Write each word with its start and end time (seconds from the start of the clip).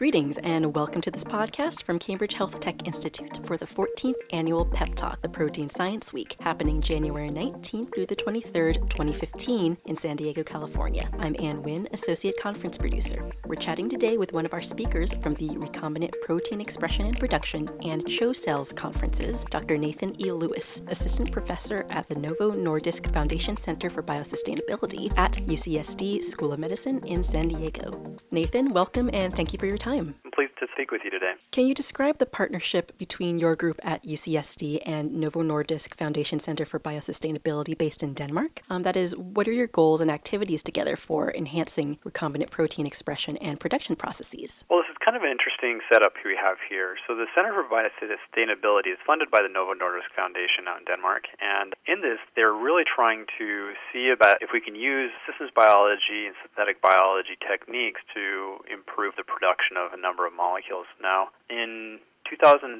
Greetings 0.00 0.38
and 0.38 0.74
welcome 0.74 1.02
to 1.02 1.10
this 1.10 1.24
podcast 1.24 1.82
from 1.82 1.98
Cambridge 1.98 2.32
Health 2.32 2.58
Tech 2.58 2.86
Institute 2.86 3.38
for 3.46 3.58
the 3.58 3.66
14th 3.66 4.14
annual 4.32 4.64
Pep 4.64 4.94
Talk, 4.94 5.20
the 5.20 5.28
Protein 5.28 5.68
Science 5.68 6.10
Week, 6.10 6.36
happening 6.40 6.80
January 6.80 7.28
19th 7.28 7.94
through 7.94 8.06
the 8.06 8.16
23rd, 8.16 8.76
2015, 8.88 9.76
in 9.84 9.96
San 9.96 10.16
Diego, 10.16 10.42
California. 10.42 11.06
I'm 11.18 11.36
Ann 11.38 11.62
Wynn, 11.62 11.86
Associate 11.92 12.34
Conference 12.40 12.78
Producer. 12.78 13.30
We're 13.44 13.56
chatting 13.56 13.90
today 13.90 14.16
with 14.16 14.32
one 14.32 14.46
of 14.46 14.54
our 14.54 14.62
speakers 14.62 15.12
from 15.12 15.34
the 15.34 15.48
Recombinant 15.48 16.14
Protein 16.22 16.62
Expression 16.62 17.04
and 17.04 17.20
Production 17.20 17.68
and 17.84 18.02
CHO 18.08 18.32
Cells 18.32 18.72
conferences, 18.72 19.44
Dr. 19.50 19.76
Nathan 19.76 20.18
E. 20.18 20.32
Lewis, 20.32 20.80
Assistant 20.88 21.30
Professor 21.30 21.84
at 21.90 22.08
the 22.08 22.14
Novo 22.14 22.52
Nordisk 22.52 23.12
Foundation 23.12 23.58
Center 23.58 23.90
for 23.90 24.02
Biosustainability 24.02 25.12
at 25.18 25.34
UCSD 25.34 26.22
School 26.22 26.54
of 26.54 26.58
Medicine 26.58 27.04
in 27.04 27.22
San 27.22 27.48
Diego. 27.48 28.16
Nathan, 28.30 28.72
welcome 28.72 29.10
and 29.12 29.36
thank 29.36 29.52
you 29.52 29.58
for 29.58 29.66
your 29.66 29.76
time 29.76 29.89
time. 29.90 30.14
I'm 30.24 30.30
pleased 30.30 30.49
to 30.49 30.49
speak 30.80 30.90
with 30.90 31.04
you 31.04 31.10
today. 31.10 31.34
Can 31.50 31.66
you 31.66 31.74
describe 31.74 32.16
the 32.16 32.24
partnership 32.24 32.96
between 32.96 33.38
your 33.38 33.54
group 33.54 33.78
at 33.82 34.02
UCSD 34.02 34.80
and 34.86 35.12
Novo 35.12 35.42
Nordisk 35.42 35.94
Foundation 35.94 36.40
Center 36.40 36.64
for 36.64 36.80
Biosustainability 36.80 37.76
based 37.76 38.02
in 38.02 38.14
Denmark? 38.14 38.62
Um, 38.70 38.82
that 38.84 38.96
is, 38.96 39.14
what 39.14 39.46
are 39.46 39.52
your 39.52 39.66
goals 39.66 40.00
and 40.00 40.10
activities 40.10 40.62
together 40.62 40.96
for 40.96 41.34
enhancing 41.34 41.98
recombinant 42.06 42.50
protein 42.50 42.86
expression 42.86 43.36
and 43.38 43.60
production 43.60 43.94
processes? 43.94 44.64
Well, 44.70 44.80
this 44.80 44.88
is 44.88 44.96
kind 45.04 45.16
of 45.18 45.22
an 45.22 45.28
interesting 45.28 45.80
setup 45.92 46.14
we 46.24 46.38
have 46.40 46.56
here. 46.64 46.96
So, 47.06 47.14
the 47.14 47.26
Center 47.34 47.52
for 47.52 47.68
Biosustainability 47.68 48.88
is 48.96 49.00
funded 49.04 49.30
by 49.30 49.42
the 49.42 49.52
Novo 49.52 49.74
Nordisk 49.74 50.08
Foundation 50.16 50.64
out 50.64 50.80
in 50.80 50.86
Denmark, 50.86 51.24
and 51.42 51.74
in 51.84 52.00
this, 52.00 52.22
they're 52.36 52.56
really 52.56 52.84
trying 52.88 53.26
to 53.36 53.76
see 53.92 54.08
about 54.08 54.40
if 54.40 54.48
we 54.54 54.60
can 54.62 54.74
use 54.74 55.10
systems 55.28 55.50
biology 55.52 56.24
and 56.24 56.34
synthetic 56.40 56.80
biology 56.80 57.36
techniques 57.44 58.00
to 58.14 58.64
improve 58.72 59.12
the 59.20 59.26
production 59.28 59.76
of 59.76 59.92
a 59.92 60.00
number 60.00 60.24
of 60.24 60.32
molecules. 60.32 60.69
Now, 61.02 61.28
in 61.48 61.98
2013, 62.28 62.78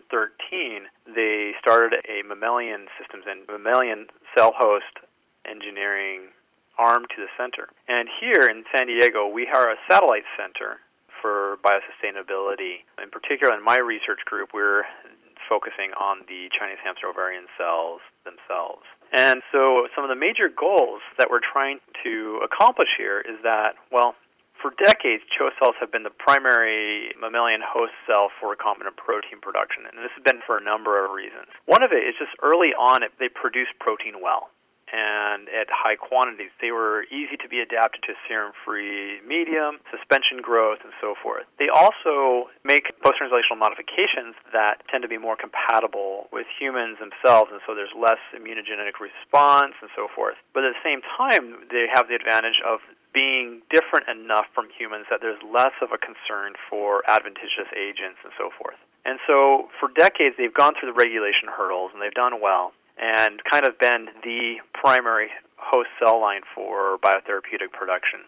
they 1.14 1.52
started 1.60 1.98
a 2.06 2.26
mammalian 2.26 2.86
systems 2.98 3.24
and 3.26 3.42
mammalian 3.48 4.06
cell 4.36 4.52
host 4.56 5.02
engineering 5.44 6.30
arm 6.78 7.04
to 7.10 7.18
the 7.18 7.28
center. 7.36 7.68
And 7.88 8.08
here 8.20 8.46
in 8.46 8.64
San 8.76 8.86
Diego, 8.86 9.26
we 9.26 9.48
are 9.48 9.70
a 9.70 9.76
satellite 9.90 10.24
center 10.38 10.78
for 11.20 11.58
biosustainability. 11.64 12.86
In 13.02 13.10
particular, 13.10 13.54
in 13.54 13.64
my 13.64 13.76
research 13.76 14.24
group, 14.24 14.50
we're 14.54 14.84
focusing 15.48 15.90
on 15.98 16.22
the 16.28 16.48
Chinese 16.56 16.78
hamster 16.82 17.08
ovarian 17.08 17.46
cells 17.58 18.00
themselves. 18.24 18.86
And 19.12 19.42
so, 19.50 19.88
some 19.94 20.04
of 20.04 20.10
the 20.10 20.16
major 20.16 20.48
goals 20.48 21.02
that 21.18 21.28
we're 21.28 21.42
trying 21.42 21.80
to 22.04 22.40
accomplish 22.46 22.88
here 22.96 23.20
is 23.20 23.42
that, 23.42 23.74
well, 23.90 24.14
for 24.60 24.72
decades, 24.76 25.24
CHO 25.32 25.50
cells 25.58 25.76
have 25.80 25.90
been 25.90 26.04
the 26.04 26.14
primary 26.14 27.12
mammalian 27.18 27.60
host 27.64 27.92
cell 28.06 28.28
for 28.38 28.54
recombinant 28.54 28.96
protein 28.96 29.40
production, 29.40 29.88
and 29.88 29.98
this 29.98 30.12
has 30.14 30.22
been 30.22 30.40
for 30.46 30.56
a 30.56 30.62
number 30.62 31.02
of 31.04 31.10
reasons. 31.10 31.48
One 31.66 31.82
of 31.82 31.92
it 31.92 32.04
is 32.04 32.14
just 32.20 32.32
early 32.44 32.76
on, 32.76 33.02
they 33.18 33.28
produce 33.28 33.68
protein 33.80 34.20
well 34.22 34.52
and 34.92 35.46
at 35.48 35.70
high 35.70 35.94
quantities. 35.94 36.50
They 36.60 36.74
were 36.74 37.06
easy 37.14 37.38
to 37.38 37.48
be 37.48 37.62
adapted 37.62 38.02
to 38.10 38.18
serum 38.26 38.52
free 38.66 39.22
medium, 39.22 39.78
suspension 39.90 40.42
growth, 40.42 40.82
and 40.82 40.92
so 41.00 41.14
forth. 41.14 41.46
They 41.58 41.70
also 41.70 42.50
make 42.66 42.90
post 43.02 43.22
translational 43.22 43.58
modifications 43.58 44.34
that 44.52 44.82
tend 44.90 45.02
to 45.02 45.10
be 45.10 45.18
more 45.18 45.38
compatible 45.38 46.26
with 46.34 46.46
humans 46.58 46.98
themselves, 46.98 47.54
and 47.54 47.62
so 47.66 47.74
there's 47.74 47.94
less 47.94 48.20
immunogenic 48.34 48.98
response 48.98 49.78
and 49.80 49.90
so 49.94 50.10
forth. 50.10 50.36
But 50.52 50.66
at 50.66 50.74
the 50.74 50.82
same 50.82 51.00
time, 51.06 51.70
they 51.70 51.86
have 51.94 52.10
the 52.10 52.18
advantage 52.18 52.58
of 52.66 52.82
being 53.12 53.62
different 53.70 54.08
enough 54.08 54.46
from 54.54 54.68
humans 54.70 55.06
that 55.10 55.20
there's 55.20 55.40
less 55.42 55.74
of 55.82 55.90
a 55.92 55.98
concern 55.98 56.54
for 56.68 57.02
adventitious 57.08 57.66
agents 57.74 58.18
and 58.22 58.32
so 58.38 58.50
forth. 58.56 58.78
And 59.04 59.18
so 59.28 59.68
for 59.80 59.88
decades 59.96 60.36
they've 60.38 60.54
gone 60.54 60.74
through 60.78 60.92
the 60.92 60.98
regulation 60.98 61.48
hurdles 61.50 61.90
and 61.92 62.02
they've 62.02 62.14
done 62.14 62.40
well 62.40 62.72
and 63.00 63.40
kind 63.50 63.64
of 63.64 63.78
been 63.78 64.08
the 64.22 64.60
primary 64.74 65.30
host 65.56 65.88
cell 65.98 66.20
line 66.20 66.42
for 66.54 66.98
biotherapeutic 66.98 67.72
production. 67.72 68.20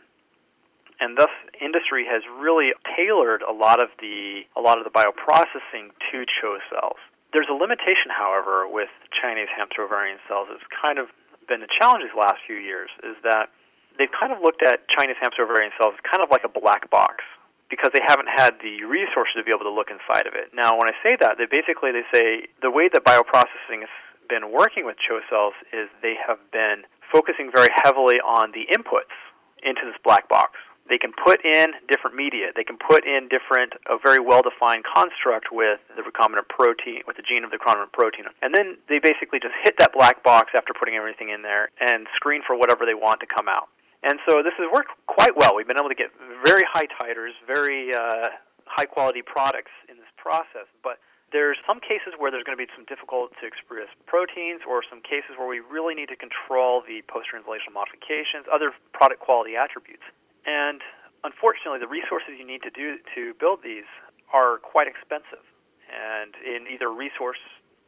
And 1.01 1.19
thus 1.19 1.31
industry 1.61 2.07
has 2.09 2.23
really 2.39 2.73
tailored 2.97 3.43
a 3.43 3.53
lot 3.53 3.83
of 3.83 3.91
the 4.01 4.43
a 4.57 4.61
lot 4.61 4.79
of 4.79 4.85
the 4.85 4.91
bioprocessing 4.91 5.91
to 6.11 6.25
CHO 6.25 6.59
cells. 6.71 7.01
There's 7.33 7.49
a 7.51 7.57
limitation, 7.57 8.13
however, 8.13 8.69
with 8.69 8.91
Chinese 9.11 9.49
hamster 9.57 9.83
ovarian 9.83 10.19
cells. 10.29 10.49
It's 10.53 10.65
kind 10.71 10.99
of 10.99 11.09
been 11.49 11.61
the 11.61 11.73
challenge 11.81 12.05
these 12.05 12.17
last 12.17 12.39
few 12.47 12.57
years 12.57 12.91
is 13.03 13.17
that 13.25 13.51
they've 13.99 14.13
kind 14.13 14.33
of 14.33 14.41
looked 14.41 14.63
at 14.63 14.89
Chinese 14.89 15.17
hamster 15.21 15.45
ovarian 15.45 15.73
cells 15.79 15.95
kind 16.03 16.23
of 16.23 16.31
like 16.31 16.45
a 16.45 16.53
black 16.53 16.91
box 16.91 17.25
because 17.73 17.89
they 17.97 18.05
haven't 18.05 18.29
had 18.29 18.61
the 18.61 18.85
resources 18.85 19.33
to 19.33 19.45
be 19.45 19.49
able 19.49 19.65
to 19.65 19.73
look 19.73 19.89
inside 19.89 20.29
of 20.29 20.37
it. 20.37 20.53
Now, 20.53 20.77
when 20.77 20.93
I 20.93 20.97
say 21.01 21.17
that, 21.25 21.41
they 21.41 21.49
basically 21.49 21.89
they 21.89 22.05
say 22.13 22.53
the 22.61 22.71
way 22.71 22.93
that 22.93 23.01
bioprocessing 23.01 23.81
has 23.81 23.95
been 24.29 24.53
working 24.53 24.85
with 24.85 25.01
CHO 25.01 25.25
cells 25.33 25.57
is 25.73 25.89
they 26.05 26.21
have 26.21 26.37
been 26.53 26.85
focusing 27.09 27.49
very 27.49 27.73
heavily 27.85 28.21
on 28.21 28.53
the 28.53 28.69
inputs 28.73 29.17
into 29.65 29.89
this 29.89 29.97
black 30.05 30.29
box. 30.29 30.61
They 30.89 30.99
can 30.99 31.13
put 31.17 31.41
in 31.45 31.73
different 31.89 32.17
media. 32.17 32.51
They 32.53 32.65
can 32.65 32.77
put 32.77 33.07
in 33.07 33.29
different, 33.33 33.73
a 33.89 33.97
very 34.03 34.19
well-defined 34.19 34.85
construct 34.85 35.49
with 35.53 35.79
the 35.97 36.03
recombinant 36.03 36.49
protein, 36.51 37.07
with 37.07 37.17
the 37.17 37.23
gene 37.23 37.45
of 37.45 37.51
the 37.51 37.57
recombinant 37.57 37.93
protein. 37.93 38.27
And 38.43 38.53
then 38.53 38.77
they 38.89 38.99
basically 38.99 39.39
just 39.39 39.55
hit 39.63 39.79
that 39.79 39.97
black 39.97 40.23
box 40.23 40.51
after 40.57 40.75
putting 40.75 40.97
everything 40.97 41.31
in 41.31 41.41
there 41.41 41.71
and 41.81 42.07
screen 42.17 42.43
for 42.45 42.53
whatever 42.57 42.85
they 42.85 42.99
want 42.99 43.21
to 43.21 43.27
come 43.31 43.49
out. 43.49 43.73
And 44.03 44.19
so 44.27 44.43
this 44.43 44.55
has 44.59 44.67
worked 44.73 44.91
quite 45.07 45.37
well. 45.37 45.55
We've 45.55 45.67
been 45.67 45.79
able 45.79 45.89
to 45.89 45.95
get 45.95 46.11
very 46.45 46.67
high 46.67 46.91
titers, 46.99 47.39
very 47.47 47.95
uh, 47.95 48.35
high 48.67 48.87
quality 48.87 49.23
products 49.23 49.71
in 49.89 49.97
this 49.97 50.11
process. 50.17 50.67
But 50.83 50.99
there's 51.31 51.57
some 51.67 51.81
cases 51.81 52.13
where 52.19 52.31
there's 52.31 52.45
going 52.45 52.59
to 52.59 52.61
be 52.61 52.69
some 52.77 52.85
difficult 52.85 53.33
to 53.41 53.47
express 53.47 53.89
proteins, 54.07 54.61
or 54.69 54.83
some 54.85 55.01
cases 55.01 55.39
where 55.39 55.49
we 55.49 55.61
really 55.61 55.95
need 55.95 56.11
to 56.11 56.19
control 56.19 56.83
the 56.83 57.01
post 57.09 57.31
translational 57.33 57.73
modifications, 57.73 58.45
other 58.53 58.75
product 58.93 59.21
quality 59.23 59.57
attributes. 59.57 60.05
And 60.45 60.83
unfortunately, 61.25 61.79
the 61.79 61.89
resources 61.89 62.37
you 62.37 62.45
need 62.45 62.63
to 62.67 62.75
do 62.75 62.99
to 63.15 63.33
build 63.39 63.63
these 63.63 63.89
are 64.35 64.59
quite 64.59 64.89
expensive, 64.89 65.47
and 65.89 66.35
in 66.43 66.67
either 66.67 66.91
resource, 66.93 67.41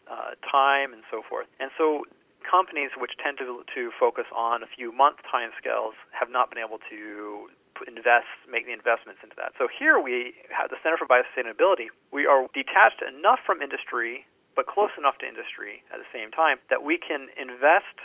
uh, 0.07 0.39
time, 0.47 0.93
and 0.93 1.03
so 1.11 1.21
forth. 1.27 1.49
And 1.59 1.71
so 1.77 2.05
companies 2.45 2.93
which 3.01 3.17
tend 3.19 3.39
to, 3.39 3.65
to 3.75 3.91
focus 3.99 4.29
on 4.37 4.63
a 4.63 4.69
few 4.69 4.93
month 4.93 5.25
time 5.25 5.51
scales 5.59 5.95
have 6.13 6.31
not 6.31 6.53
been 6.53 6.61
able 6.61 6.79
to 6.93 7.49
invest, 7.89 8.31
make 8.47 8.69
the 8.69 8.77
investments 8.77 9.19
into 9.25 9.35
that. 9.35 9.57
So 9.59 9.67
here 9.67 9.99
we 9.99 10.39
have 10.55 10.71
the 10.71 10.79
Center 10.85 10.95
for 11.01 11.11
Biosustainability. 11.11 11.91
We 12.13 12.27
are 12.27 12.47
detached 12.55 13.03
enough 13.03 13.43
from 13.43 13.59
industry, 13.59 14.27
but 14.55 14.71
close 14.71 14.95
enough 14.95 15.19
to 15.19 15.27
industry 15.27 15.83
at 15.91 15.99
the 15.99 16.07
same 16.15 16.31
time 16.31 16.63
that 16.71 16.87
we 16.87 17.01
can 17.01 17.27
invest 17.35 17.99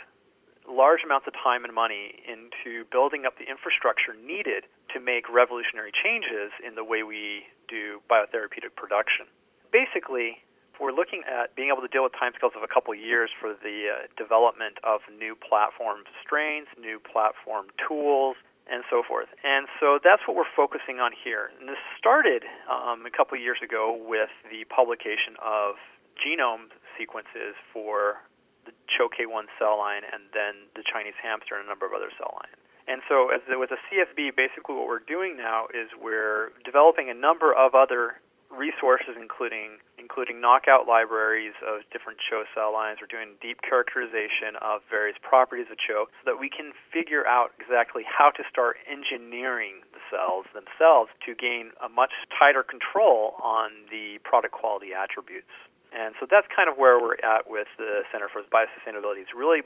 large 0.68 1.00
amounts 1.04 1.26
of 1.26 1.34
time 1.34 1.64
and 1.64 1.74
money 1.74 2.20
into 2.26 2.84
building 2.90 3.24
up 3.24 3.38
the 3.38 3.46
infrastructure 3.48 4.12
needed 4.14 4.66
to 4.92 5.00
make 5.00 5.30
revolutionary 5.30 5.92
changes 5.94 6.52
in 6.60 6.74
the 6.74 6.84
way 6.84 7.02
we 7.02 7.46
do 7.68 8.02
biotherapeutic 8.10 8.74
production. 8.76 9.26
Basically, 9.72 10.42
we're 10.80 10.96
looking 10.96 11.22
at 11.28 11.54
being 11.54 11.68
able 11.68 11.84
to 11.84 11.92
deal 11.92 12.02
with 12.02 12.16
timescales 12.16 12.56
of 12.56 12.64
a 12.64 12.72
couple 12.72 12.96
of 12.96 12.98
years 12.98 13.28
for 13.36 13.52
the 13.52 13.92
uh, 13.92 14.08
development 14.16 14.80
of 14.82 15.04
new 15.12 15.36
platform 15.36 16.08
strains, 16.24 16.66
new 16.80 16.98
platform 16.98 17.68
tools, 17.76 18.40
and 18.64 18.82
so 18.88 19.02
forth. 19.04 19.28
And 19.44 19.68
so 19.78 20.00
that's 20.00 20.24
what 20.24 20.38
we're 20.38 20.48
focusing 20.56 20.98
on 20.98 21.12
here. 21.12 21.52
And 21.58 21.68
this 21.68 21.80
started 21.98 22.48
um, 22.70 23.04
a 23.04 23.12
couple 23.12 23.36
of 23.36 23.42
years 23.44 23.60
ago 23.60 23.92
with 23.92 24.32
the 24.48 24.64
publication 24.72 25.36
of 25.42 25.76
genome 26.16 26.72
sequences 26.96 27.58
for 27.74 28.24
the 28.64 28.72
CHO-K1 28.96 29.50
cell 29.58 29.76
line 29.76 30.02
and 30.06 30.30
then 30.32 30.70
the 30.76 30.84
Chinese 30.86 31.18
hamster 31.20 31.56
and 31.58 31.66
a 31.66 31.68
number 31.68 31.84
of 31.84 31.92
other 31.92 32.12
cell 32.16 32.32
lines. 32.40 32.56
And 32.88 33.02
so, 33.06 33.30
as 33.30 33.40
with 33.46 33.70
a 33.70 33.78
CFB, 33.86 34.34
basically 34.34 34.74
what 34.74 34.88
we're 34.88 35.04
doing 35.04 35.36
now 35.36 35.66
is 35.70 35.92
we're 35.94 36.50
developing 36.64 37.10
a 37.10 37.14
number 37.14 37.54
of 37.54 37.74
other 37.74 38.18
resources, 38.50 39.14
including 39.14 39.78
including 39.96 40.40
knockout 40.42 40.90
libraries 40.90 41.54
of 41.62 41.86
different 41.94 42.18
CHO 42.18 42.44
cell 42.50 42.74
lines. 42.74 42.98
We're 42.98 43.10
doing 43.10 43.38
deep 43.38 43.62
characterization 43.62 44.58
of 44.58 44.82
various 44.90 45.16
properties 45.22 45.70
of 45.70 45.78
CHO 45.78 46.10
so 46.10 46.24
that 46.26 46.38
we 46.42 46.50
can 46.50 46.74
figure 46.90 47.22
out 47.26 47.54
exactly 47.62 48.02
how 48.02 48.30
to 48.34 48.42
start 48.50 48.82
engineering 48.90 49.86
the 49.94 50.02
cells 50.10 50.50
themselves 50.50 51.14
to 51.26 51.34
gain 51.38 51.70
a 51.78 51.88
much 51.88 52.10
tighter 52.34 52.66
control 52.66 53.38
on 53.38 53.70
the 53.90 54.18
product 54.26 54.52
quality 54.52 54.90
attributes. 54.90 55.52
And 55.94 56.14
so 56.18 56.26
that's 56.26 56.46
kind 56.50 56.66
of 56.66 56.78
where 56.78 56.98
we're 56.98 57.18
at 57.22 57.50
with 57.50 57.70
the 57.78 58.02
Center 58.10 58.26
for 58.30 58.42
Biosustainability. 58.46 59.22
It's 59.22 59.34
really 59.34 59.62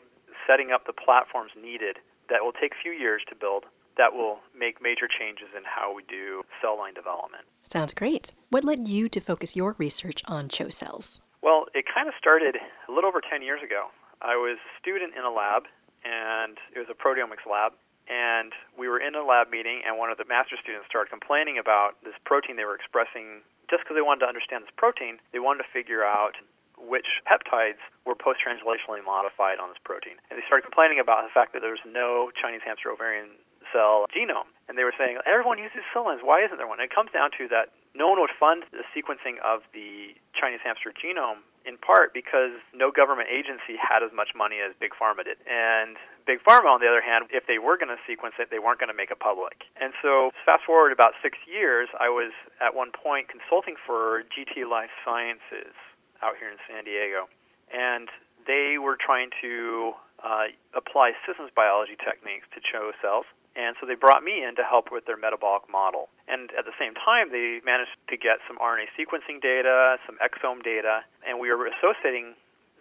setting 0.49 0.73
up 0.73 0.85
the 0.85 0.97
platforms 0.97 1.53
needed 1.57 2.01
that 2.29 2.45
will 2.45 2.57
take 2.57 2.73
a 2.73 2.81
few 2.81 2.93
years 2.93 3.23
to 3.29 3.35
build 3.35 3.65
that 3.97 4.15
will 4.15 4.41
make 4.57 4.83
major 4.83 5.07
changes 5.09 5.49
in 5.57 5.63
how 5.65 5.95
we 5.95 6.03
do 6.09 6.43
cell 6.61 6.77
line 6.79 6.95
development. 6.95 7.45
Sounds 7.63 7.95
great. 7.95 8.33
What 8.51 8.65
led 8.65 8.89
you 8.89 9.09
to 9.09 9.21
focus 9.21 9.57
your 9.57 9.75
research 9.79 10.23
on 10.27 10.49
CHO 10.49 10.69
cells? 10.69 11.21
Well, 11.43 11.67
it 11.75 11.85
kind 11.93 12.09
of 12.09 12.15
started 12.19 12.57
a 12.89 12.93
little 12.93 13.09
over 13.09 13.21
10 13.21 13.43
years 13.43 13.61
ago. 13.63 13.89
I 14.23 14.37
was 14.37 14.57
a 14.57 14.73
student 14.81 15.13
in 15.13 15.25
a 15.25 15.31
lab, 15.31 15.65
and 16.05 16.57
it 16.75 16.79
was 16.79 16.89
a 16.89 16.97
proteomics 16.97 17.45
lab, 17.45 17.77
and 18.09 18.53
we 18.77 18.89
were 18.89 19.01
in 19.01 19.15
a 19.15 19.25
lab 19.25 19.49
meeting, 19.51 19.85
and 19.85 19.97
one 19.97 20.11
of 20.11 20.17
the 20.17 20.25
master 20.25 20.57
students 20.61 20.89
started 20.89 21.09
complaining 21.09 21.61
about 21.61 21.97
this 22.05 22.17
protein 22.25 22.57
they 22.57 22.65
were 22.65 22.77
expressing. 22.77 23.45
Just 23.69 23.85
because 23.85 23.97
they 23.97 24.05
wanted 24.05 24.25
to 24.25 24.31
understand 24.31 24.65
this 24.65 24.73
protein, 24.77 25.21
they 25.33 25.41
wanted 25.41 25.65
to 25.65 25.71
figure 25.73 26.05
out 26.05 26.37
which 26.77 27.25
peptides 27.25 27.81
were 28.05 28.17
post-translationally 28.17 29.01
modified 29.01 29.57
on 29.57 29.73
this 29.73 29.81
protein. 29.85 30.21
And 30.29 30.37
they 30.37 30.45
started 30.45 30.69
complaining 30.69 31.01
about 31.01 31.25
the 31.25 31.33
fact 31.33 31.57
that 31.57 31.65
there 31.65 31.73
was 31.73 31.85
no 31.87 32.29
Chinese 32.37 32.61
hamster 32.65 32.93
ovarian 32.93 33.41
cell 33.75 34.07
genome. 34.15 34.47
And 34.71 34.79
they 34.79 34.87
were 34.87 34.95
saying, 34.95 35.19
everyone 35.27 35.59
uses 35.59 35.83
cell. 35.91 36.07
Why 36.07 36.47
isn't 36.47 36.57
there 36.57 36.71
one? 36.71 36.79
And 36.79 36.87
it 36.87 36.95
comes 36.95 37.11
down 37.11 37.35
to 37.43 37.51
that 37.51 37.75
no 37.99 38.07
one 38.07 38.23
would 38.23 38.35
fund 38.39 38.63
the 38.71 38.87
sequencing 38.95 39.43
of 39.43 39.67
the 39.75 40.15
Chinese 40.31 40.63
hamster 40.63 40.95
genome 40.95 41.43
in 41.65 41.81
part 41.81 42.13
because 42.13 42.61
no 42.77 42.93
government 42.93 43.29
agency 43.33 43.81
had 43.81 44.05
as 44.05 44.13
much 44.13 44.37
money 44.37 44.61
as 44.61 44.77
Big 44.77 44.93
Pharma 44.93 45.25
did. 45.25 45.41
And 45.49 45.97
Big 46.29 46.45
Pharma, 46.45 46.69
on 46.69 46.81
the 46.81 46.89
other 46.89 47.01
hand, 47.01 47.33
if 47.33 47.49
they 47.49 47.57
were 47.59 47.81
going 47.81 47.89
to 47.89 48.01
sequence 48.05 48.37
it, 48.39 48.53
they 48.53 48.61
weren't 48.61 48.79
going 48.79 48.93
to 48.93 48.97
make 48.97 49.11
it 49.11 49.19
public. 49.19 49.65
And 49.81 49.97
so, 50.05 50.31
fast 50.45 50.65
forward 50.69 50.93
about 50.93 51.17
six 51.25 51.39
years, 51.49 51.89
I 51.97 52.13
was 52.13 52.33
at 52.61 52.77
one 52.77 52.93
point 52.93 53.33
consulting 53.33 53.81
for 53.81 54.29
GT 54.29 54.69
Life 54.69 54.93
Sciences 55.05 55.73
out 56.21 56.37
here 56.37 56.53
in 56.53 56.61
San 56.69 56.85
Diego. 56.85 57.33
And 57.73 58.13
they 58.47 58.77
were 58.77 59.01
trying 59.01 59.33
to 59.41 59.97
uh, 60.21 60.53
apply 60.77 61.13
systems 61.25 61.51
biology 61.57 61.97
techniques 61.97 62.45
to 62.53 62.61
CHO 62.61 62.93
cells. 63.01 63.25
And 63.55 63.77
so 63.79 63.87
they 63.87 63.95
brought 63.95 64.23
me 64.27 64.43
in 64.43 64.57
to 64.57 64.65
help 64.67 64.91
with 64.91 65.07
their 65.07 65.17
metabolic 65.17 65.71
model. 65.71 66.11
And 66.27 66.51
at 66.59 66.67
the 66.67 66.75
same 66.75 66.95
time, 66.95 67.31
they 67.31 67.63
managed 67.63 67.95
to 68.11 68.17
get 68.19 68.43
some 68.51 68.59
RNA 68.59 68.91
sequencing 68.99 69.39
data, 69.41 69.97
some 70.07 70.19
exome 70.19 70.63
data, 70.63 71.07
and 71.23 71.39
we 71.39 71.51
were 71.55 71.71
associating 71.71 72.35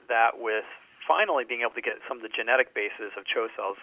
that 0.10 0.42
with 0.42 0.66
finally 1.08 1.46
being 1.46 1.62
able 1.62 1.78
to 1.78 1.81
get 1.86 2.02
some 2.08 2.18
of 2.18 2.24
the 2.24 2.34
genetic 2.34 2.74
bases 2.74 3.14
of 3.14 3.24
CHO 3.30 3.54
cells 3.56 3.78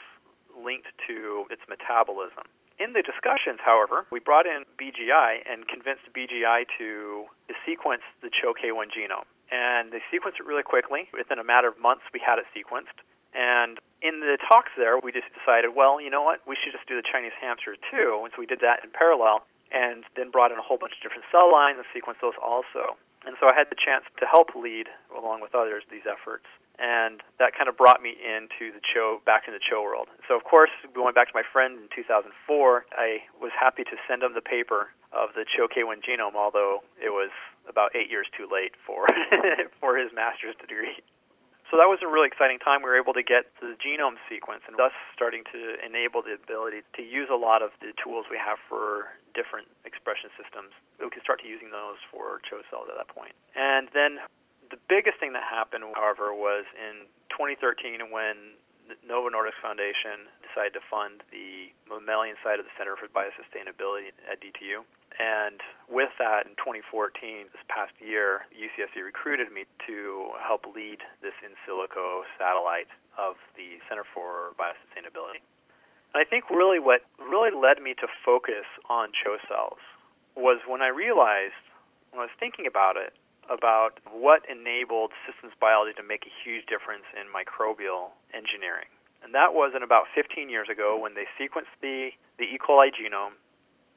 linked 0.56 0.90
to 1.06 1.46
its 1.50 1.62
metabolism. 1.68 2.42
In 2.80 2.96
the 2.96 3.04
discussions, 3.04 3.60
however, 3.62 4.08
we 4.10 4.18
brought 4.18 4.46
in 4.46 4.64
BGI 4.80 5.44
and 5.44 5.68
convinced 5.68 6.08
BGI 6.16 6.64
to 6.78 7.28
sequence 7.66 8.02
the 8.24 8.30
CHO-K1 8.32 8.88
genome. 8.88 9.28
And 9.52 9.92
they 9.92 10.00
sequenced 10.08 10.40
it 10.40 10.46
really 10.46 10.62
quickly. 10.62 11.06
Within 11.12 11.38
a 11.38 11.44
matter 11.44 11.68
of 11.68 11.78
months, 11.78 12.02
we 12.14 12.20
had 12.24 12.38
it 12.38 12.46
sequenced. 12.56 12.96
And 13.34 13.78
in 14.02 14.20
the 14.20 14.38
talks 14.40 14.72
there, 14.76 14.98
we 14.98 15.12
just 15.12 15.28
decided, 15.36 15.76
well, 15.76 16.00
you 16.00 16.08
know 16.08 16.22
what, 16.22 16.40
we 16.48 16.56
should 16.56 16.72
just 16.72 16.88
do 16.88 16.96
the 16.96 17.06
Chinese 17.06 17.36
hamster 17.36 17.76
too. 17.90 18.24
And 18.24 18.32
so 18.32 18.40
we 18.40 18.48
did 18.48 18.60
that 18.60 18.80
in 18.84 18.90
parallel 18.90 19.44
and 19.70 20.02
then 20.16 20.30
brought 20.30 20.50
in 20.50 20.58
a 20.58 20.64
whole 20.64 20.80
bunch 20.80 20.96
of 20.98 21.00
different 21.04 21.24
cell 21.30 21.52
lines 21.52 21.78
and 21.78 21.86
sequenced 21.94 22.20
those 22.20 22.38
also. 22.42 22.98
And 23.28 23.36
so 23.36 23.46
I 23.46 23.54
had 23.54 23.68
the 23.68 23.76
chance 23.76 24.08
to 24.18 24.24
help 24.24 24.56
lead, 24.56 24.88
along 25.12 25.44
with 25.44 25.54
others, 25.54 25.84
these 25.92 26.08
efforts 26.08 26.48
and 26.80 27.20
that 27.38 27.52
kind 27.52 27.68
of 27.68 27.76
brought 27.76 28.00
me 28.00 28.16
into 28.16 28.72
the 28.72 28.80
CHO, 28.80 29.20
back 29.28 29.44
into 29.46 29.60
the 29.60 29.64
CHO 29.68 29.84
world. 29.84 30.08
So 30.26 30.34
of 30.34 30.44
course, 30.44 30.72
going 30.96 31.12
back 31.12 31.28
to 31.28 31.36
my 31.36 31.44
friend 31.44 31.76
in 31.76 31.88
2004, 31.94 32.32
I 32.96 33.20
was 33.38 33.52
happy 33.52 33.84
to 33.84 33.96
send 34.08 34.24
him 34.24 34.32
the 34.32 34.40
paper 34.40 34.88
of 35.12 35.36
the 35.36 35.44
CHO 35.44 35.68
K1 35.68 36.00
genome, 36.00 36.34
although 36.34 36.80
it 36.96 37.12
was 37.12 37.30
about 37.68 37.94
eight 37.94 38.10
years 38.10 38.26
too 38.32 38.48
late 38.50 38.72
for 38.86 39.04
for 39.80 39.96
his 40.00 40.08
master's 40.16 40.56
degree. 40.56 40.96
So 41.70 41.78
that 41.78 41.86
was 41.86 42.02
a 42.02 42.10
really 42.10 42.26
exciting 42.26 42.58
time. 42.58 42.82
We 42.82 42.90
were 42.90 42.98
able 42.98 43.14
to 43.14 43.22
get 43.22 43.46
the 43.62 43.78
genome 43.78 44.18
sequence 44.26 44.66
and 44.66 44.74
thus 44.74 44.90
starting 45.14 45.46
to 45.54 45.78
enable 45.86 46.18
the 46.18 46.34
ability 46.34 46.82
to 46.98 47.02
use 47.06 47.30
a 47.30 47.38
lot 47.38 47.62
of 47.62 47.70
the 47.78 47.94
tools 47.94 48.26
we 48.26 48.42
have 48.42 48.58
for 48.66 49.14
different 49.38 49.70
expression 49.86 50.34
systems. 50.34 50.74
We 50.98 51.06
could 51.14 51.22
start 51.22 51.38
to 51.46 51.48
using 51.48 51.70
those 51.70 52.02
for 52.10 52.42
CHO 52.42 52.66
cells 52.74 52.90
at 52.90 52.98
that 52.98 53.06
point. 53.06 53.38
And 53.54 53.86
then 53.94 54.18
the 54.66 54.82
biggest 54.90 55.22
thing 55.22 55.30
that 55.38 55.46
happened, 55.46 55.86
however, 55.94 56.34
was 56.34 56.66
in 56.74 57.06
2013 57.30 58.10
when 58.10 58.58
the 58.90 58.98
Novo 59.06 59.30
Nordisk 59.30 59.62
Foundation 59.62 60.26
decided 60.42 60.74
to 60.74 60.82
fund 60.90 61.22
the 61.30 61.70
mammalian 61.86 62.34
side 62.42 62.58
of 62.58 62.66
the 62.66 62.74
Center 62.74 62.98
for 62.98 63.06
Biosustainability 63.14 64.10
at 64.26 64.42
DTU. 64.42 64.82
And 65.18 65.60
with 65.90 66.14
that, 66.22 66.46
in 66.46 66.54
2014, 66.56 67.50
this 67.50 67.64
past 67.66 67.92
year, 67.98 68.46
UCSC 68.54 69.02
recruited 69.02 69.50
me 69.50 69.66
to 69.86 70.30
help 70.38 70.64
lead 70.70 71.02
this 71.20 71.34
in 71.42 71.52
silico 71.66 72.22
satellite 72.38 72.88
of 73.18 73.34
the 73.58 73.82
Center 73.88 74.06
for 74.06 74.54
Biosustainability. 74.54 75.42
And 76.14 76.18
I 76.18 76.24
think 76.24 76.48
really 76.50 76.78
what 76.78 77.02
really 77.18 77.50
led 77.50 77.82
me 77.82 77.94
to 77.98 78.06
focus 78.24 78.66
on 78.88 79.10
CHO 79.12 79.38
cells 79.46 79.82
was 80.36 80.62
when 80.66 80.82
I 80.82 80.88
realized, 80.88 81.58
when 82.10 82.22
I 82.22 82.30
was 82.30 82.36
thinking 82.38 82.66
about 82.66 82.96
it, 82.96 83.12
about 83.50 83.98
what 84.14 84.46
enabled 84.46 85.10
systems 85.26 85.52
biology 85.58 85.92
to 85.98 86.06
make 86.06 86.22
a 86.22 86.32
huge 86.46 86.66
difference 86.70 87.04
in 87.18 87.26
microbial 87.26 88.14
engineering. 88.30 88.86
And 89.22 89.34
that 89.34 89.52
was 89.52 89.74
in 89.74 89.82
about 89.82 90.06
15 90.14 90.48
years 90.48 90.70
ago 90.70 90.96
when 90.96 91.14
they 91.18 91.26
sequenced 91.36 91.74
the, 91.82 92.14
the 92.38 92.46
E. 92.46 92.58
coli 92.62 92.94
genome. 92.94 93.36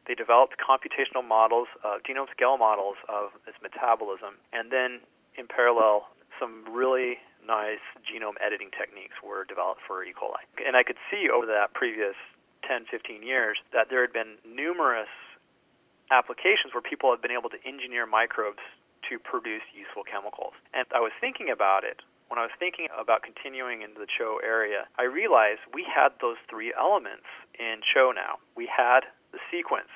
They 0.07 0.15
developed 0.15 0.55
computational 0.59 1.23
models, 1.23 1.67
uh, 1.83 1.99
genome 2.03 2.29
scale 2.31 2.57
models 2.57 2.97
of 3.07 3.31
its 3.47 3.57
metabolism, 3.63 4.35
and 4.51 4.71
then 4.71 4.99
in 5.35 5.47
parallel, 5.47 6.07
some 6.39 6.65
really 6.69 7.17
nice 7.45 7.83
genome 8.03 8.39
editing 8.39 8.71
techniques 8.71 9.15
were 9.23 9.43
developed 9.45 9.81
for 9.87 10.03
E. 10.03 10.13
coli. 10.13 10.43
And 10.65 10.75
I 10.75 10.83
could 10.83 10.97
see 11.11 11.29
over 11.29 11.45
that 11.45 11.73
previous 11.73 12.15
10, 12.67 12.85
15 12.89 13.23
years 13.23 13.57
that 13.71 13.89
there 13.89 14.01
had 14.01 14.13
been 14.13 14.39
numerous 14.47 15.11
applications 16.11 16.73
where 16.73 16.81
people 16.81 17.11
had 17.11 17.21
been 17.21 17.31
able 17.35 17.49
to 17.49 17.59
engineer 17.65 18.05
microbes 18.05 18.63
to 19.09 19.19
produce 19.19 19.63
useful 19.75 20.03
chemicals. 20.03 20.53
And 20.73 20.87
I 20.95 20.99
was 20.99 21.11
thinking 21.19 21.49
about 21.51 21.83
it. 21.83 21.99
When 22.31 22.39
I 22.39 22.47
was 22.47 22.55
thinking 22.57 22.87
about 22.97 23.21
continuing 23.21 23.83
into 23.83 23.99
the 23.99 24.07
CHO 24.07 24.39
area, 24.41 24.87
I 24.97 25.03
realized 25.03 25.59
we 25.73 25.85
had 25.85 26.15
those 26.21 26.39
three 26.49 26.73
elements 26.73 27.27
in 27.59 27.83
CHO 27.93 28.11
now. 28.15 28.39
We 28.55 28.65
had 28.65 29.05
the 29.33 29.41
sequence, 29.51 29.91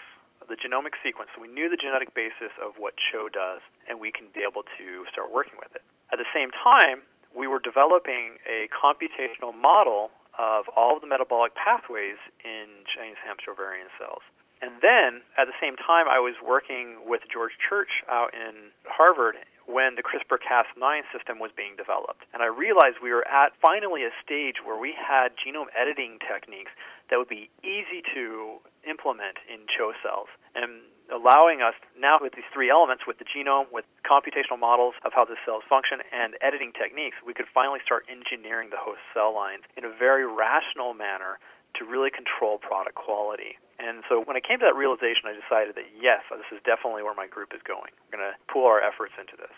the 0.50 0.58
genomic 0.58 0.98
sequence, 1.00 1.30
so 1.36 1.42
we 1.42 1.48
knew 1.48 1.70
the 1.70 1.78
genetic 1.78 2.14
basis 2.18 2.52
of 2.58 2.76
what 2.82 2.98
CHO 2.98 3.30
does, 3.30 3.62
and 3.88 4.02
we 4.02 4.12
can 4.12 4.28
be 4.34 4.42
able 4.42 4.64
to 4.78 5.06
start 5.12 5.32
working 5.32 5.56
with 5.62 5.72
it. 5.78 5.86
At 6.12 6.20
the 6.20 6.30
same 6.34 6.52
time, 6.52 7.06
we 7.36 7.48
were 7.48 7.60
developing 7.60 8.42
a 8.50 8.66
computational 8.74 9.54
model 9.54 10.10
of 10.40 10.66
all 10.76 10.96
of 10.96 11.02
the 11.02 11.08
metabolic 11.08 11.54
pathways 11.54 12.18
in 12.44 12.88
Chinese 12.90 13.20
hamster 13.22 13.52
ovarian 13.52 13.88
cells. 13.98 14.26
And 14.62 14.82
then 14.82 15.22
at 15.38 15.46
the 15.46 15.58
same 15.62 15.78
time, 15.78 16.10
I 16.10 16.18
was 16.18 16.34
working 16.42 17.06
with 17.06 17.22
George 17.30 17.54
Church 17.62 18.02
out 18.10 18.34
in 18.34 18.74
Harvard 18.90 19.38
when 19.68 19.94
the 20.00 20.02
CRISPR 20.02 20.40
Cas9 20.42 21.04
system 21.14 21.38
was 21.38 21.52
being 21.54 21.76
developed. 21.76 22.24
And 22.34 22.42
I 22.42 22.48
realized 22.48 23.04
we 23.04 23.12
were 23.12 23.28
at 23.28 23.54
finally 23.62 24.02
a 24.08 24.14
stage 24.24 24.64
where 24.64 24.80
we 24.80 24.96
had 24.96 25.36
genome 25.38 25.70
editing 25.78 26.18
techniques 26.24 26.72
that 27.12 27.20
would 27.20 27.30
be 27.30 27.52
easy 27.62 28.02
to 28.16 28.58
implement 28.88 29.38
in 29.52 29.68
CHO 29.68 29.94
cells 30.02 30.32
and 30.56 30.82
allowing 31.12 31.64
us 31.64 31.76
now 31.96 32.20
with 32.20 32.36
these 32.36 32.48
three 32.52 32.70
elements 32.70 33.08
with 33.08 33.20
the 33.20 33.28
genome, 33.28 33.72
with 33.72 33.86
computational 34.04 34.60
models 34.60 34.96
of 35.06 35.14
how 35.16 35.24
the 35.24 35.40
cells 35.46 35.64
function, 35.68 36.04
and 36.12 36.36
editing 36.42 36.72
techniques, 36.76 37.16
we 37.24 37.34
could 37.34 37.48
finally 37.54 37.80
start 37.84 38.04
engineering 38.12 38.70
the 38.72 38.80
host 38.80 39.00
cell 39.14 39.32
lines 39.32 39.64
in 39.76 39.86
a 39.86 39.92
very 39.92 40.28
rational 40.28 40.94
manner 40.94 41.40
to 41.76 41.86
really 41.86 42.10
control 42.10 42.58
product 42.58 42.96
quality. 42.96 43.56
And 43.78 44.02
so 44.10 44.26
when 44.26 44.36
I 44.36 44.42
came 44.42 44.60
to 44.60 44.66
that 44.66 44.76
realization, 44.76 45.30
I 45.30 45.38
decided 45.38 45.78
that 45.78 45.88
yes, 45.94 46.26
this 46.34 46.50
is 46.50 46.60
definitely 46.66 47.06
where 47.06 47.14
my 47.14 47.30
group 47.30 47.54
is 47.54 47.62
going. 47.62 47.94
We're 48.10 48.18
going 48.18 48.28
to 48.34 48.36
pool 48.50 48.66
our 48.66 48.82
efforts 48.82 49.14
into 49.16 49.38
this. 49.38 49.54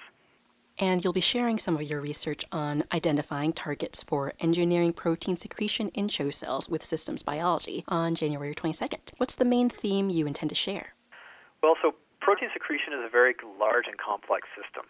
And 0.80 1.04
you'll 1.04 1.12
be 1.12 1.20
sharing 1.20 1.60
some 1.60 1.76
of 1.76 1.84
your 1.84 2.00
research 2.00 2.46
on 2.54 2.86
identifying 2.94 3.52
targets 3.52 4.02
for 4.02 4.32
engineering 4.40 4.94
protein 4.94 5.36
secretion 5.36 5.90
in 5.90 6.08
CHO 6.08 6.30
cells 6.30 6.70
with 6.70 6.84
systems 6.84 7.22
biology 7.22 7.84
on 7.90 8.16
January 8.16 8.56
22nd. 8.56 9.12
What's 9.18 9.36
the 9.36 9.44
main 9.44 9.70
theme 9.70 10.10
you 10.10 10.26
intend 10.26 10.50
to 10.50 10.56
share? 10.56 10.96
Well, 11.62 11.76
so 11.82 11.96
protein 12.22 12.48
secretion 12.54 12.94
is 12.94 13.04
a 13.06 13.10
very 13.10 13.36
large 13.60 13.88
and 13.88 13.98
complex 13.98 14.48
system. 14.56 14.88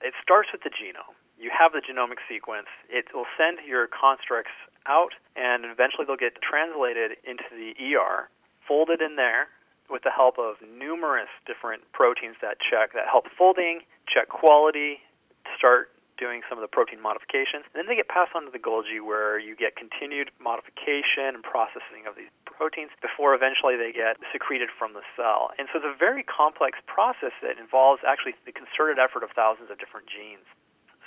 It 0.00 0.14
starts 0.22 0.50
with 0.52 0.62
the 0.62 0.70
genome. 0.70 1.18
You 1.36 1.50
have 1.50 1.72
the 1.72 1.82
genomic 1.82 2.22
sequence. 2.30 2.70
It 2.88 3.06
will 3.12 3.26
send 3.36 3.58
your 3.66 3.88
constructs 3.88 4.54
out, 4.86 5.18
and 5.34 5.64
eventually 5.64 6.06
they'll 6.06 6.14
get 6.20 6.38
translated 6.42 7.18
into 7.26 7.42
the 7.50 7.74
ER, 7.74 8.30
folded 8.68 9.02
in 9.02 9.16
there 9.16 9.48
with 9.90 10.04
the 10.04 10.14
help 10.14 10.38
of 10.38 10.62
numerous 10.62 11.28
different 11.44 11.82
proteins 11.92 12.36
that 12.40 12.58
check 12.62 12.94
that 12.94 13.10
help 13.10 13.26
folding, 13.36 13.80
check 14.06 14.28
quality, 14.28 15.02
start 15.56 15.94
doing 16.16 16.42
some 16.48 16.58
of 16.58 16.62
the 16.62 16.70
protein 16.70 17.02
modifications. 17.02 17.66
And 17.74 17.74
then 17.74 17.86
they 17.90 17.98
get 17.98 18.06
passed 18.06 18.32
on 18.34 18.46
to 18.46 18.52
the 18.54 18.62
Golgi 18.62 19.02
where 19.02 19.38
you 19.38 19.58
get 19.58 19.74
continued 19.74 20.30
modification 20.38 21.34
and 21.34 21.42
processing 21.42 22.06
of 22.06 22.14
these 22.14 22.30
proteins 22.46 22.94
before 23.02 23.34
eventually 23.34 23.74
they 23.74 23.90
get 23.90 24.16
secreted 24.30 24.70
from 24.70 24.94
the 24.94 25.02
cell. 25.18 25.50
And 25.58 25.66
so 25.70 25.82
it's 25.82 25.90
a 25.90 25.96
very 25.98 26.22
complex 26.22 26.78
process 26.86 27.34
that 27.42 27.58
involves 27.58 28.06
actually 28.06 28.38
the 28.46 28.54
concerted 28.54 29.02
effort 29.02 29.26
of 29.26 29.34
thousands 29.34 29.74
of 29.74 29.78
different 29.82 30.06
genes. 30.06 30.46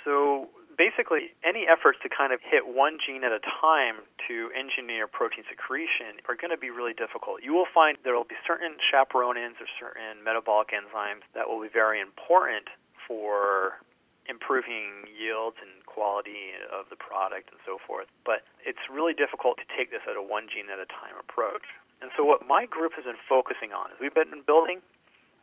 So 0.04 0.52
basically, 0.76 1.34
any 1.42 1.66
efforts 1.66 1.98
to 2.04 2.08
kind 2.08 2.32
of 2.32 2.40
hit 2.44 2.68
one 2.68 3.00
gene 3.00 3.24
at 3.24 3.32
a 3.32 3.40
time 3.40 4.04
to 4.28 4.52
engineer 4.52 5.08
protein 5.08 5.44
secretion 5.48 6.20
are 6.28 6.36
going 6.36 6.52
to 6.52 6.60
be 6.60 6.70
really 6.70 6.94
difficult. 6.94 7.42
You 7.42 7.56
will 7.56 7.68
find 7.68 7.96
there 8.04 8.14
will 8.14 8.28
be 8.28 8.38
certain 8.46 8.76
chaperonins 8.78 9.56
or 9.58 9.68
certain 9.80 10.22
metabolic 10.22 10.70
enzymes 10.70 11.24
that 11.34 11.48
will 11.48 11.60
be 11.60 11.72
very 11.72 12.00
important 12.00 12.68
for 13.08 13.80
improving 14.28 15.08
yields 15.08 15.56
and 15.58 15.72
quality 15.88 16.54
of 16.68 16.86
the 16.92 16.96
product 17.00 17.50
and 17.50 17.58
so 17.64 17.80
forth. 17.80 18.06
But 18.24 18.44
it's 18.62 18.86
really 18.92 19.16
difficult 19.16 19.56
to 19.58 19.66
take 19.72 19.90
this 19.90 20.04
at 20.04 20.14
a 20.14 20.22
one 20.22 20.46
gene 20.52 20.68
at 20.68 20.78
a 20.78 20.86
time 20.86 21.16
approach. 21.18 21.64
And 21.98 22.14
so 22.14 22.22
what 22.22 22.46
my 22.46 22.68
group 22.68 22.94
has 22.94 23.04
been 23.08 23.18
focusing 23.26 23.74
on 23.74 23.90
is 23.90 23.98
we've 23.98 24.14
been 24.14 24.30
building 24.46 24.84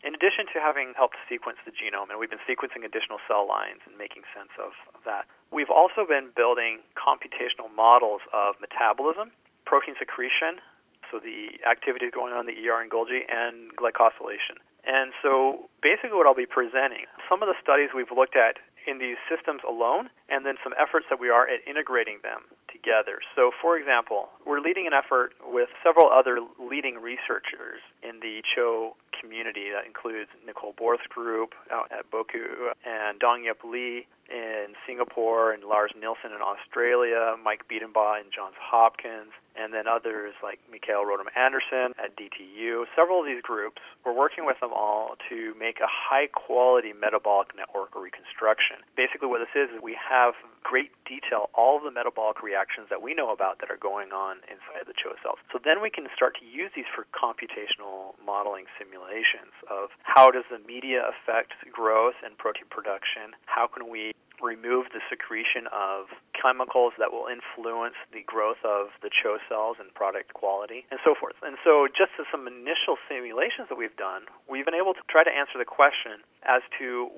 in 0.06 0.14
addition 0.14 0.46
to 0.54 0.62
having 0.62 0.94
helped 0.94 1.18
sequence 1.26 1.58
the 1.66 1.74
genome, 1.74 2.14
and 2.14 2.22
we've 2.22 2.30
been 2.30 2.46
sequencing 2.46 2.86
additional 2.86 3.18
cell 3.26 3.50
lines 3.50 3.82
and 3.90 3.98
making 3.98 4.22
sense 4.38 4.54
of, 4.62 4.78
that, 5.02 5.26
we've 5.50 5.74
also 5.74 6.06
been 6.06 6.30
building 6.38 6.86
computational 6.94 7.74
models 7.74 8.22
of 8.30 8.54
metabolism, 8.62 9.34
protein 9.66 9.98
secretion, 9.98 10.62
so 11.10 11.18
the 11.18 11.58
activity 11.66 12.14
going 12.14 12.38
on 12.38 12.46
in 12.46 12.50
the 12.54 12.58
ER 12.70 12.86
and 12.86 12.94
Golgi, 12.94 13.26
and 13.26 13.74
glycosylation. 13.74 14.62
And 14.86 15.10
so 15.26 15.66
basically 15.82 16.14
what 16.14 16.30
I'll 16.30 16.38
be 16.38 16.46
presenting, 16.46 17.10
some 17.26 17.42
of 17.42 17.50
the 17.50 17.58
studies 17.58 17.90
we've 17.90 18.14
looked 18.14 18.38
at 18.38 18.62
in 18.88 19.00
these 19.00 19.18
systems 19.30 19.62
alone, 19.68 20.10
and 20.30 20.46
then 20.46 20.56
some 20.64 20.74
efforts 20.80 21.06
that 21.10 21.20
we 21.20 21.30
are 21.30 21.48
at 21.48 21.66
integrating 21.68 22.20
them 22.24 22.42
together. 22.72 23.20
So, 23.36 23.52
for 23.62 23.78
example, 23.78 24.30
we're 24.46 24.60
leading 24.60 24.88
an 24.88 24.94
effort 24.94 25.34
with 25.46 25.70
several 25.84 26.10
other 26.12 26.40
leading 26.60 27.02
researchers 27.02 27.82
in 28.04 28.20
the 28.20 28.42
CHO 28.54 28.96
community. 29.20 29.72
That 29.72 29.86
includes 29.86 30.30
Nicole 30.46 30.74
Borth's 30.78 31.08
group 31.08 31.56
out 31.72 31.92
at 31.92 32.10
Boku 32.12 32.74
and 32.86 33.20
Dong-Yup 33.20 33.64
Lee 33.64 34.08
in 34.30 34.76
Singapore 34.86 35.52
and 35.52 35.64
Lars 35.64 35.92
Nielsen 36.00 36.32
in 36.32 36.42
Australia, 36.42 37.36
Mike 37.44 37.64
Biedenbaugh 37.70 38.20
in 38.20 38.28
Johns 38.36 38.58
Hopkins, 38.60 39.32
and 39.58 39.74
then 39.74 39.88
others 39.88 40.34
like 40.44 40.60
Mikael 40.70 41.04
Rodham 41.08 41.32
Anderson 41.36 41.96
at 41.98 42.16
DTU. 42.16 42.86
Several 42.96 43.20
of 43.20 43.26
these 43.26 43.42
groups, 43.42 43.82
we're 44.06 44.16
working 44.16 44.46
with 44.46 44.60
them 44.60 44.72
all 44.74 45.16
to 45.30 45.56
make 45.58 45.80
a 45.80 45.90
high 45.90 46.28
quality 46.28 46.94
metabolic 46.94 47.56
network 47.56 47.96
reconstruction. 47.96 48.84
Basically, 48.96 49.28
what 49.28 49.40
this 49.40 49.56
is, 49.56 49.72
is 49.72 49.82
we 49.82 49.98
have 49.98 50.34
great 50.64 50.92
detail 51.06 51.50
all 51.54 51.78
of 51.78 51.84
the 51.84 51.92
metabolic 51.92 52.42
reactions 52.42 52.88
that 52.90 53.02
we 53.02 53.14
know 53.14 53.32
about 53.32 53.60
that 53.60 53.70
are 53.70 53.80
going 53.80 54.12
on 54.12 54.38
inside 54.50 54.84
the 54.88 54.94
CHO 54.98 55.16
cells. 55.22 55.40
So 55.54 55.60
then 55.64 55.82
we 55.82 55.90
can 55.90 56.08
start 56.16 56.36
to 56.42 56.46
use 56.46 56.72
these 56.76 56.90
for 56.90 57.06
computational 57.14 58.18
modeling 58.26 58.66
simulations 58.78 59.54
of 59.70 59.90
how 60.04 60.32
does 60.32 60.44
the 60.50 60.60
media 60.60 61.06
affect 61.06 61.54
growth 61.72 62.16
and 62.24 62.38
protein 62.38 62.68
production? 62.70 63.38
How 63.46 63.68
can 63.68 63.90
we 63.90 64.14
remove 64.46 64.94
the 64.94 65.02
secretion 65.10 65.66
of 65.74 66.14
chemicals 66.38 66.94
that 67.02 67.10
will 67.10 67.26
influence 67.26 67.98
the 68.14 68.22
growth 68.22 68.62
of 68.62 68.94
the 69.02 69.10
CHO 69.10 69.42
cells 69.50 69.82
and 69.82 69.90
product 69.98 70.38
quality, 70.38 70.86
and 70.94 71.02
so 71.02 71.18
forth. 71.18 71.34
And 71.42 71.58
so, 71.66 71.90
just 71.90 72.14
as 72.22 72.30
some 72.30 72.46
initial 72.46 73.02
simulations 73.10 73.68
that 73.74 73.78
we've 73.82 73.98
done, 73.98 74.30
we've 74.46 74.64
been 74.64 74.78
able 74.78 74.94
to 74.94 75.04
try 75.10 75.26
to 75.26 75.34
answer 75.34 75.58
the 75.58 75.66
question 75.66 76.22
as 76.46 76.62
to 76.78 77.10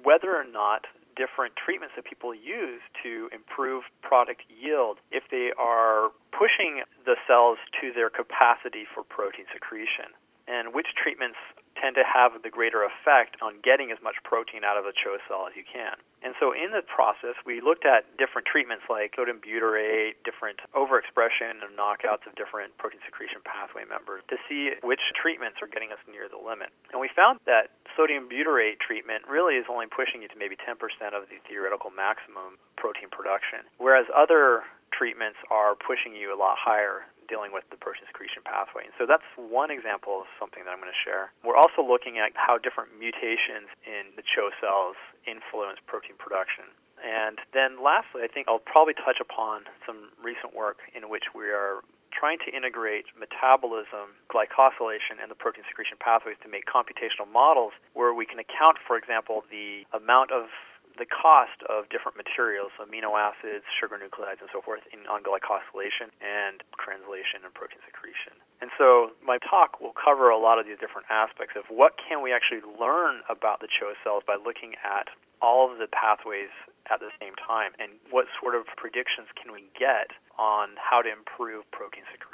whether 0.00 0.32
or 0.32 0.48
not 0.48 0.88
different 1.12 1.52
treatments 1.60 1.92
that 1.94 2.08
people 2.08 2.32
use 2.32 2.80
to 3.04 3.28
improve 3.36 3.84
product 4.00 4.40
yield 4.48 4.96
if 5.12 5.28
they 5.28 5.52
are 5.60 6.08
pushing 6.32 6.80
the 7.04 7.20
cells 7.28 7.60
to 7.76 7.92
their 7.92 8.08
capacity 8.08 8.88
for 8.88 9.04
protein 9.04 9.44
secretion 9.52 10.08
and 10.52 10.76
which 10.76 10.92
treatments 10.92 11.40
tend 11.80 11.96
to 11.96 12.04
have 12.04 12.36
the 12.44 12.52
greater 12.52 12.84
effect 12.84 13.40
on 13.40 13.56
getting 13.64 13.88
as 13.88 13.96
much 14.04 14.20
protein 14.22 14.60
out 14.62 14.76
of 14.76 14.84
a 14.84 14.92
CHO 14.92 15.16
cell 15.24 15.48
as 15.48 15.56
you 15.56 15.64
can. 15.64 15.96
And 16.20 16.36
so 16.36 16.52
in 16.52 16.70
the 16.70 16.84
process, 16.84 17.34
we 17.48 17.64
looked 17.64 17.88
at 17.88 18.04
different 18.20 18.46
treatments 18.46 18.84
like 18.92 19.16
sodium 19.16 19.40
butyrate, 19.40 20.20
different 20.22 20.60
overexpression 20.76 21.64
and 21.64 21.72
knockouts 21.72 22.28
of 22.28 22.36
different 22.36 22.76
protein 22.76 23.00
secretion 23.08 23.40
pathway 23.42 23.88
members 23.88 24.22
to 24.28 24.36
see 24.46 24.76
which 24.84 25.02
treatments 25.16 25.58
are 25.64 25.70
getting 25.72 25.90
us 25.90 25.98
near 26.06 26.28
the 26.28 26.38
limit. 26.38 26.68
And 26.92 27.00
we 27.00 27.08
found 27.10 27.40
that 27.48 27.72
sodium 27.96 28.28
butyrate 28.28 28.78
treatment 28.78 29.24
really 29.26 29.56
is 29.56 29.66
only 29.66 29.88
pushing 29.88 30.20
you 30.20 30.28
to 30.28 30.38
maybe 30.38 30.54
10% 30.60 30.76
of 31.16 31.26
the 31.32 31.40
theoretical 31.48 31.90
maximum 31.90 32.60
protein 32.76 33.08
production, 33.08 33.64
whereas 33.80 34.06
other 34.12 34.62
treatments 34.92 35.40
are 35.50 35.74
pushing 35.74 36.12
you 36.14 36.30
a 36.30 36.38
lot 36.38 36.54
higher 36.60 37.08
dealing 37.28 37.52
with 37.52 37.64
the 37.70 37.78
protein 37.78 38.06
secretion 38.08 38.42
pathway. 38.42 38.88
And 38.88 38.94
so 38.96 39.06
that's 39.06 39.26
one 39.36 39.70
example 39.70 40.24
of 40.24 40.28
something 40.38 40.64
that 40.64 40.70
I'm 40.70 40.80
going 40.80 40.92
to 40.92 41.02
share. 41.04 41.30
We're 41.42 41.58
also 41.58 41.82
looking 41.82 42.18
at 42.18 42.32
how 42.34 42.58
different 42.58 42.94
mutations 42.98 43.70
in 43.86 44.14
the 44.14 44.24
CHO 44.26 44.50
cells 44.60 44.96
influence 45.26 45.78
protein 45.86 46.18
production. 46.18 46.70
And 47.02 47.42
then 47.50 47.82
lastly, 47.82 48.22
I 48.22 48.30
think 48.30 48.46
I'll 48.46 48.62
probably 48.62 48.94
touch 48.94 49.18
upon 49.18 49.66
some 49.82 50.14
recent 50.22 50.54
work 50.54 50.78
in 50.94 51.10
which 51.10 51.34
we 51.34 51.50
are 51.50 51.82
trying 52.14 52.38
to 52.46 52.54
integrate 52.54 53.08
metabolism, 53.18 54.14
glycosylation, 54.30 55.18
and 55.18 55.32
the 55.32 55.34
protein 55.34 55.64
secretion 55.66 55.96
pathways 55.98 56.36
to 56.44 56.48
make 56.48 56.68
computational 56.68 57.26
models 57.26 57.72
where 57.94 58.14
we 58.14 58.26
can 58.26 58.38
account, 58.38 58.78
for 58.86 58.96
example, 58.96 59.42
the 59.50 59.82
amount 59.96 60.30
of 60.30 60.46
the 61.02 61.10
cost 61.10 61.58
of 61.66 61.90
different 61.90 62.14
materials, 62.14 62.70
amino 62.78 63.18
acids, 63.18 63.66
sugar 63.74 63.98
nucleotides, 63.98 64.38
and 64.38 64.46
so 64.54 64.62
forth, 64.62 64.86
in 64.94 65.02
on 65.10 65.26
glycosylation 65.26 66.14
and 66.22 66.62
translation 66.78 67.42
and 67.42 67.50
protein 67.50 67.82
secretion. 67.82 68.38
And 68.62 68.70
so 68.78 69.10
my 69.18 69.42
talk 69.42 69.82
will 69.82 69.98
cover 69.98 70.30
a 70.30 70.38
lot 70.38 70.62
of 70.62 70.64
these 70.70 70.78
different 70.78 71.10
aspects 71.10 71.58
of 71.58 71.66
what 71.66 71.98
can 71.98 72.22
we 72.22 72.30
actually 72.30 72.62
learn 72.62 73.26
about 73.26 73.58
the 73.58 73.66
CHO 73.66 73.98
cells 74.06 74.22
by 74.22 74.38
looking 74.38 74.78
at 74.86 75.10
all 75.42 75.66
of 75.66 75.82
the 75.82 75.90
pathways 75.90 76.54
at 76.86 77.02
the 77.02 77.10
same 77.18 77.34
time, 77.34 77.74
and 77.82 77.98
what 78.14 78.30
sort 78.38 78.54
of 78.54 78.62
predictions 78.78 79.26
can 79.34 79.50
we 79.50 79.66
get 79.74 80.14
on 80.38 80.78
how 80.78 81.02
to 81.02 81.10
improve 81.10 81.66
protein 81.74 82.06
secretion. 82.14 82.31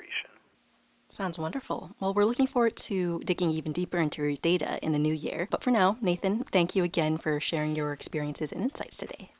Sounds 1.10 1.38
wonderful. 1.38 1.96
Well, 2.00 2.12
we're 2.12 2.26
looking 2.26 2.46
forward 2.46 2.76
to 2.76 3.20
digging 3.24 3.50
even 3.50 3.72
deeper 3.72 3.98
into 3.98 4.22
your 4.22 4.36
data 4.36 4.78
in 4.82 4.92
the 4.92 4.98
new 4.98 5.14
year. 5.14 5.48
But 5.50 5.62
for 5.62 5.70
now, 5.70 5.96
Nathan, 6.00 6.44
thank 6.44 6.76
you 6.76 6.84
again 6.84 7.16
for 7.16 7.40
sharing 7.40 7.74
your 7.74 7.92
experiences 7.92 8.52
and 8.52 8.62
insights 8.62 8.98
today. 8.98 9.32